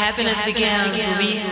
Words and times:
happiness 0.00 0.38
begins, 0.44 0.96
begins. 0.96 1.16
Louise. 1.16 1.49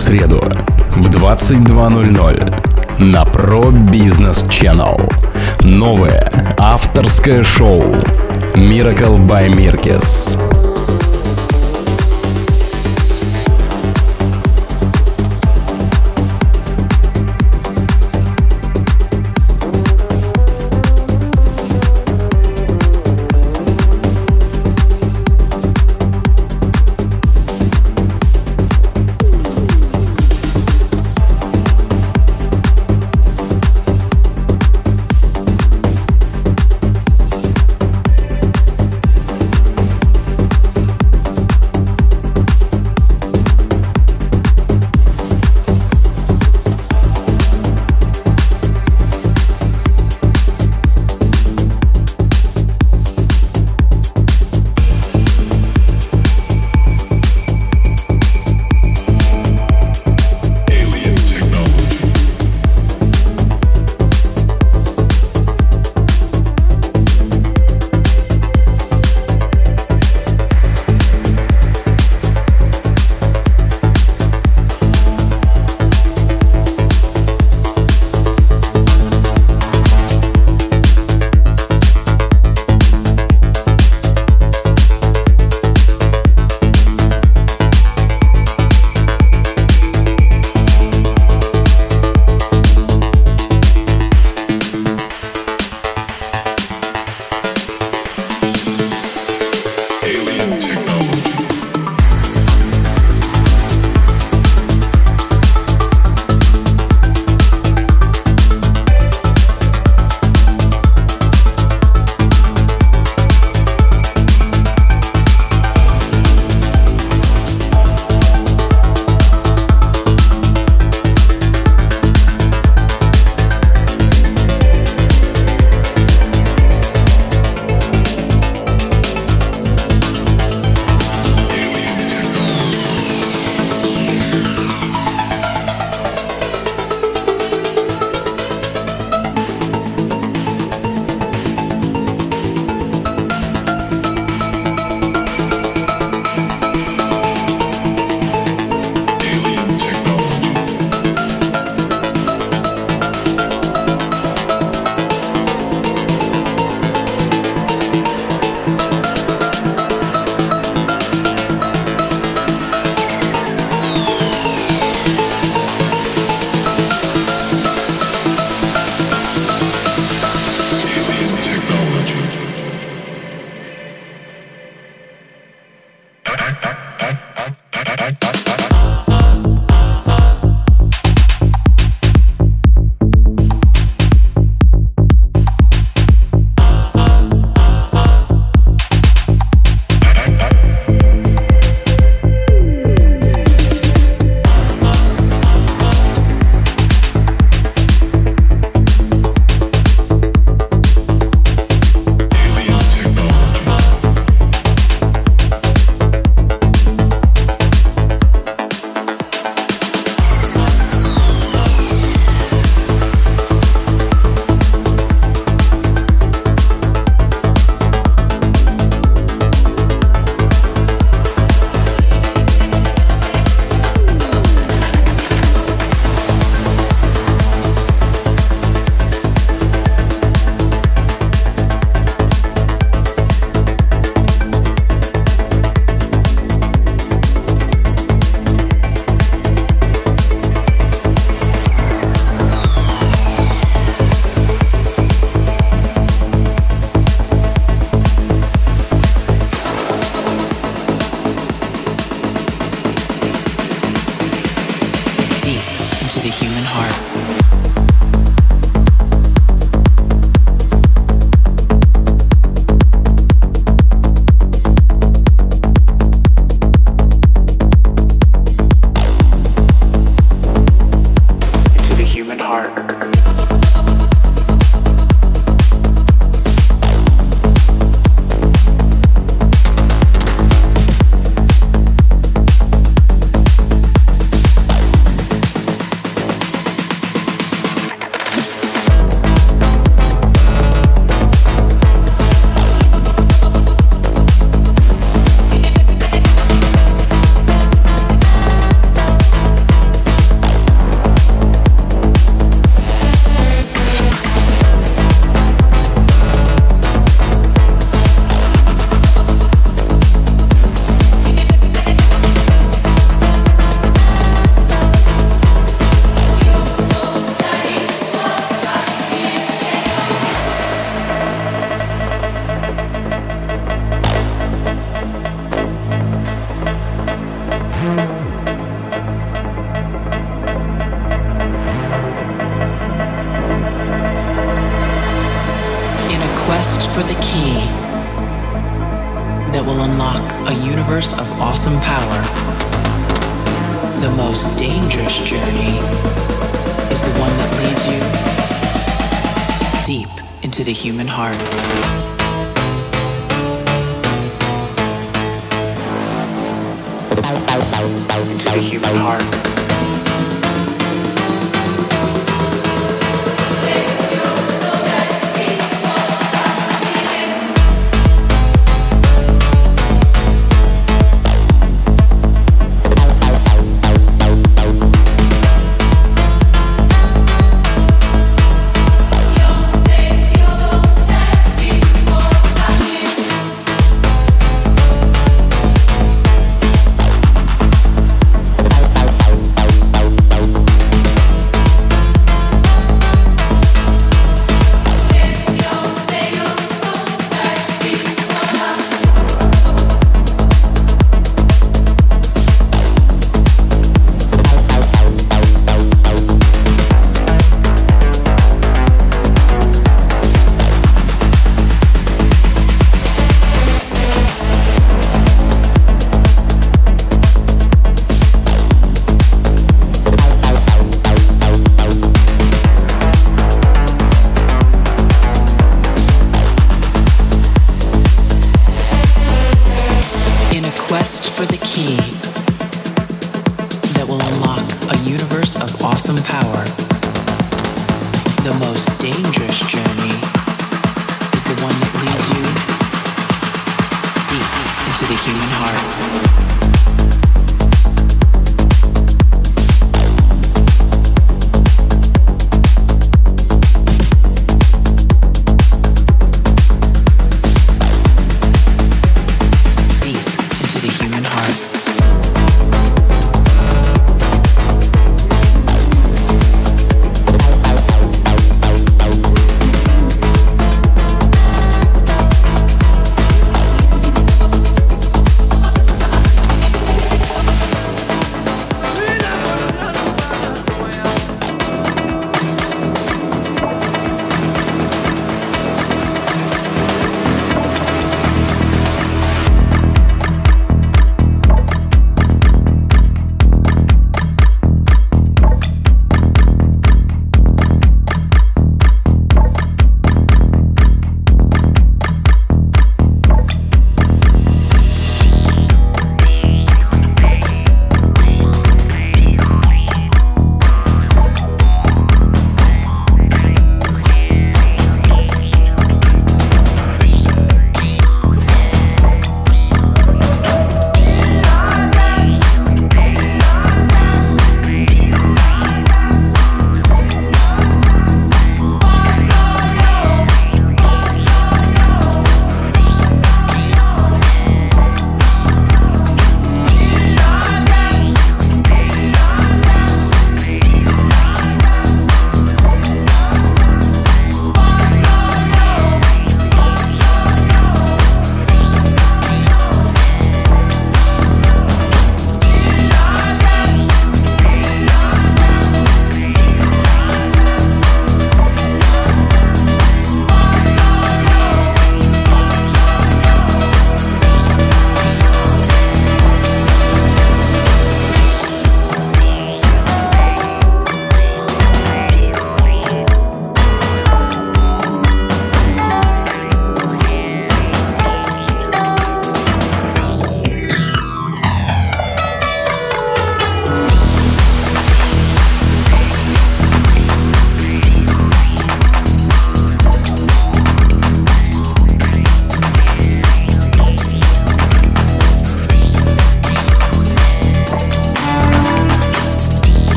Среду 0.00 0.40
в 0.96 1.10
22.00 1.10 3.02
на 3.02 3.22
Pro 3.24 3.70
Business 3.70 4.48
Channel. 4.48 4.98
Новое 5.60 6.54
авторское 6.56 7.42
шоу 7.42 7.82
Miracle 8.54 9.18
by 9.18 9.48
Mirkes. 9.54 10.59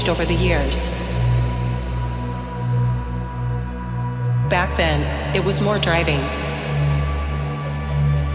Changed 0.00 0.08
over 0.08 0.24
the 0.24 0.34
years. 0.34 0.88
Back 4.48 4.76
then, 4.76 5.00
it 5.34 5.44
was 5.44 5.60
more 5.60 5.78
driving. 5.78 6.20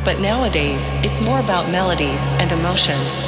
But 0.03 0.19
nowadays, 0.19 0.89
it's 1.03 1.19
more 1.19 1.39
about 1.39 1.69
melodies 1.69 2.21
and 2.39 2.51
emotions. 2.51 3.25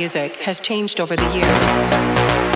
Music 0.00 0.34
has 0.36 0.58
changed 0.60 0.98
over 0.98 1.14
the 1.14 1.28
years. 1.34 2.49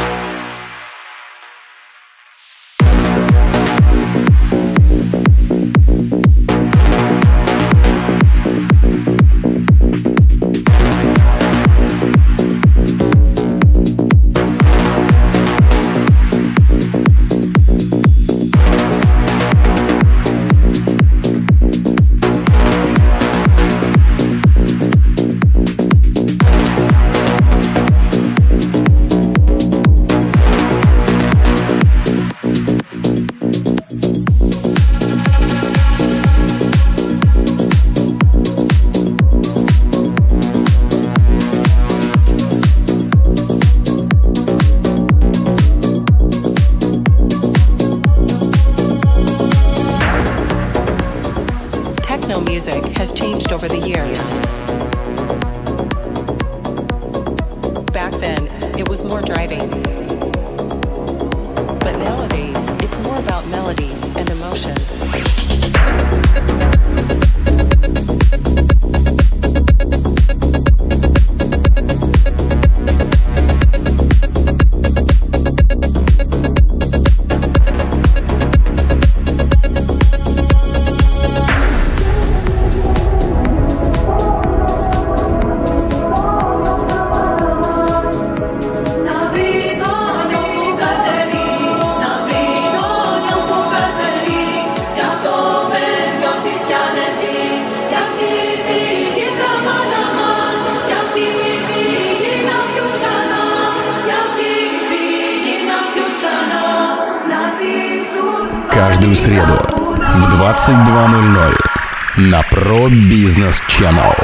Business 113.25 113.59
Channel. 113.71 114.15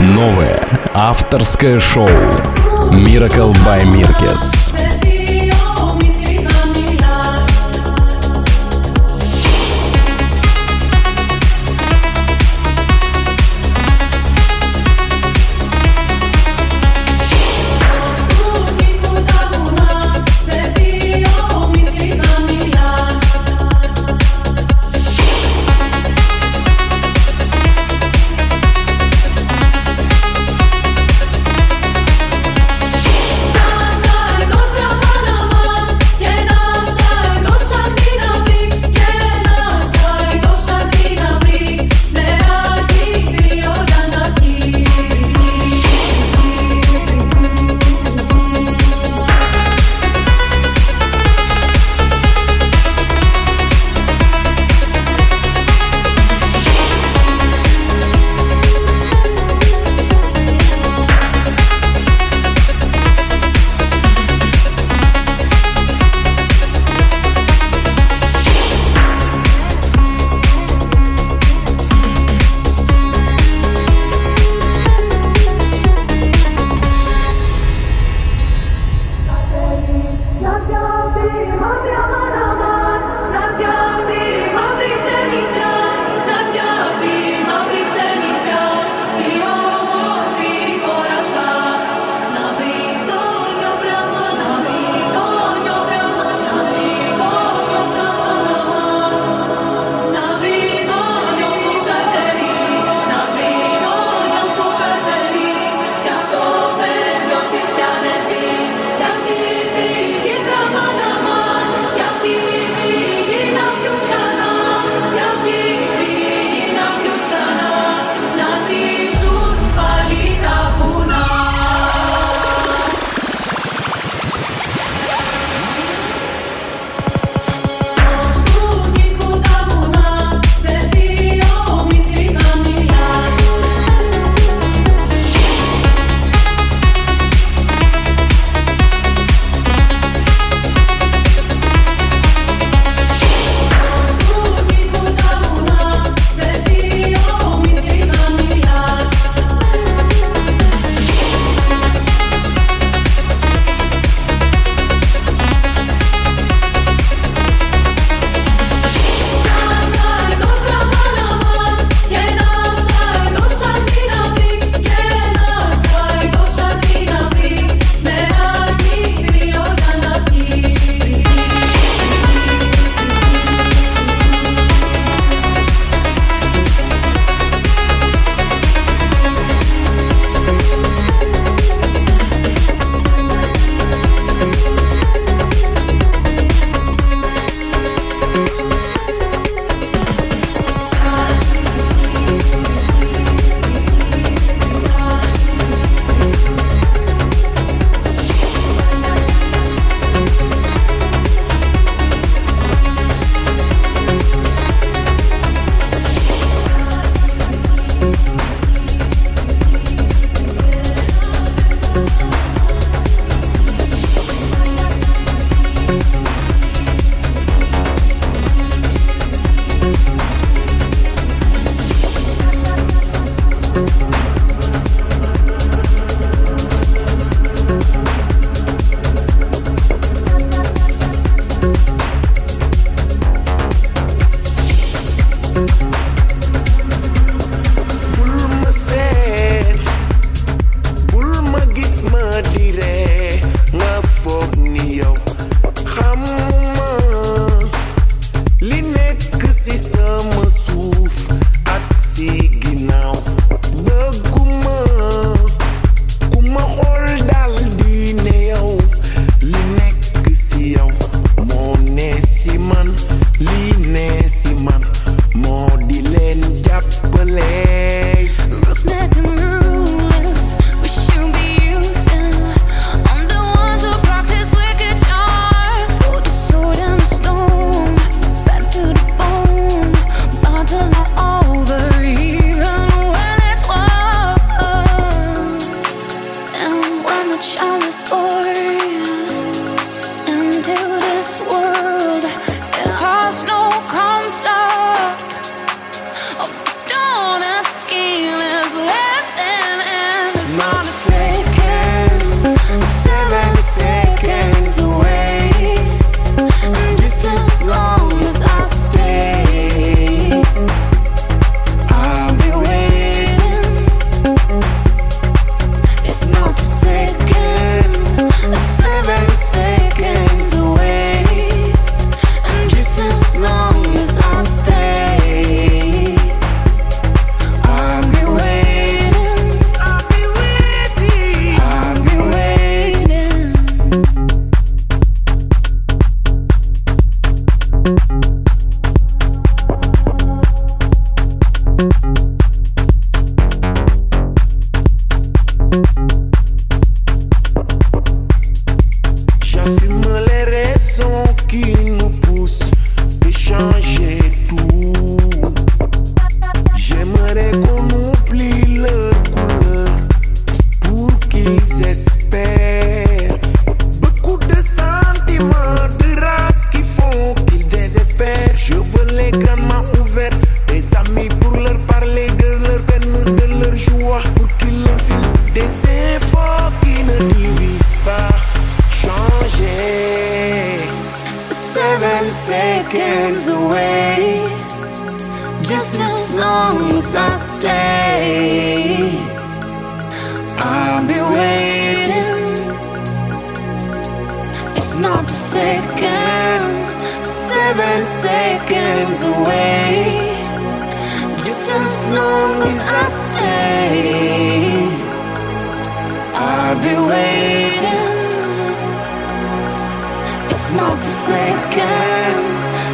Новое 0.00 0.60
авторское 0.94 1.78
шоу 1.78 2.08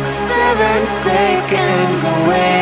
seven 0.03 0.87
seconds 0.87 2.05
away. 2.05 2.58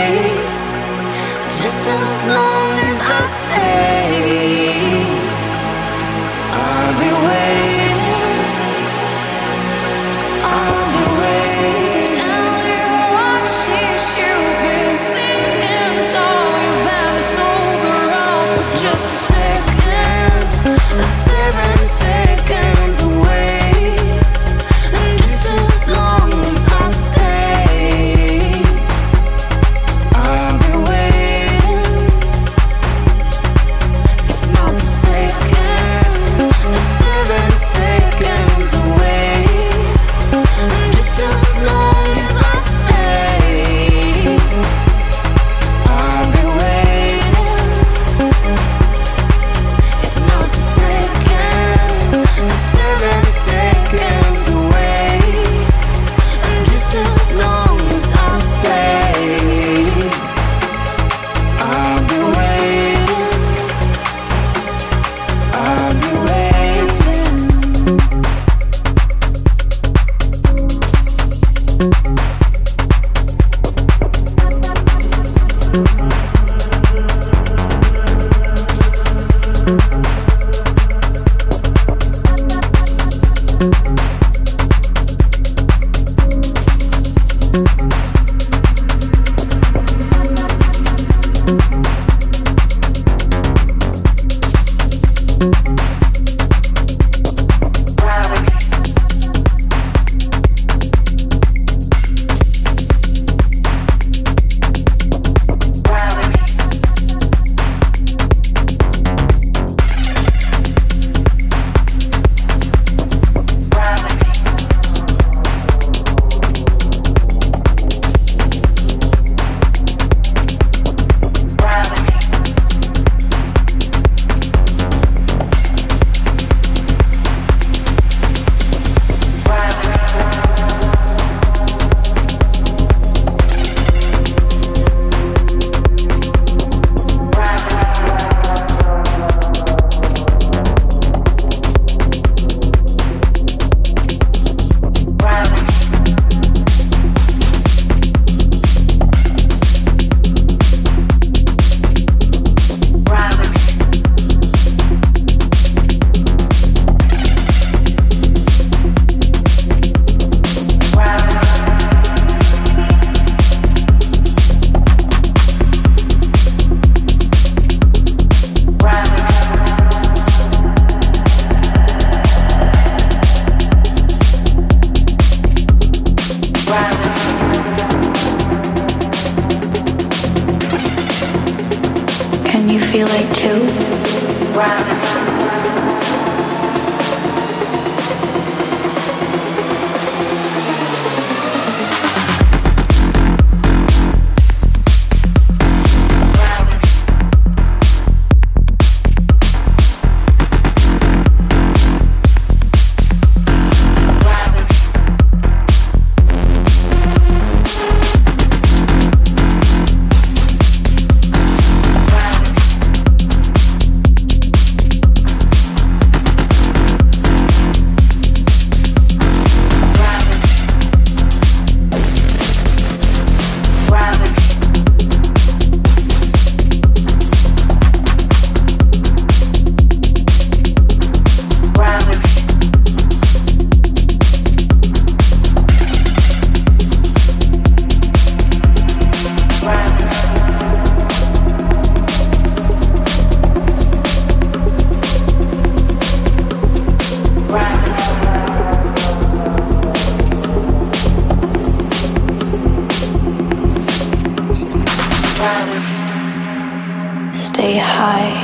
stay 257.66 257.78
high. 257.78 258.34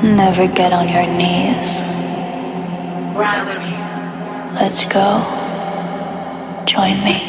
Never 0.00 0.46
get 0.46 0.72
on 0.72 0.88
your 0.88 1.06
knees. 1.18 1.80
Ride 3.18 3.46
with 3.48 3.62
me. 3.66 3.74
Let's 4.54 4.84
go. 4.84 5.06
Join 6.66 7.02
me. 7.02 7.27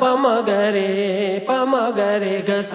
ಪಮಗರೆ 0.00 0.88
ಪಮಗರೆ 1.40 2.34
ಗಸ 2.42 2.74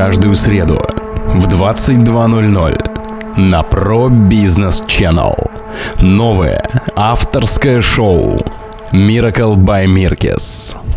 каждую 0.00 0.34
среду 0.34 0.78
в 1.26 1.46
22.00 1.46 3.38
на 3.38 3.60
Pro 3.60 4.08
Business 4.08 4.82
Channel. 4.86 5.34
Новое 6.00 6.64
авторское 6.96 7.82
шоу 7.82 8.40
Miracle 8.92 9.56
by 9.56 9.84
Mirkes. 9.84 10.89